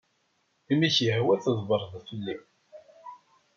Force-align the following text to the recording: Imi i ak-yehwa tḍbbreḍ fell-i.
Imi 0.71 0.85
i 0.89 0.89
ak-yehwa 0.91 1.35
tḍbbreḍ 1.43 1.93
fell-i. 2.07 2.35